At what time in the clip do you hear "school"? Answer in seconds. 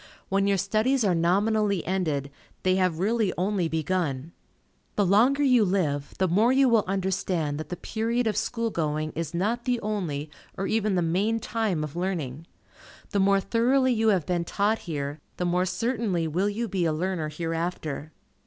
8.35-8.71